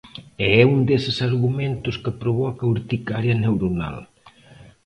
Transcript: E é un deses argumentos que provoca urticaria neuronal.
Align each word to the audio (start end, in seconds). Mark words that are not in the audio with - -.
E 0.45 0.45
é 0.61 0.63
un 0.75 0.79
deses 0.89 1.17
argumentos 1.29 1.95
que 2.03 2.17
provoca 2.21 2.69
urticaria 2.75 3.35
neuronal. 3.43 3.97